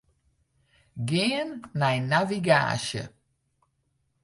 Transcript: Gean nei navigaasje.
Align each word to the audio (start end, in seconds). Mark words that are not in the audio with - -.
Gean 1.07 1.49
nei 1.79 1.97
navigaasje. 2.09 3.03